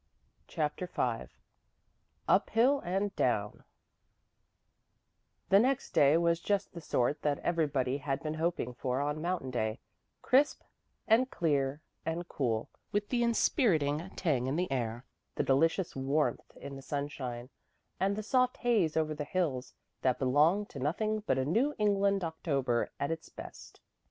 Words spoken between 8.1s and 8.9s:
been hoping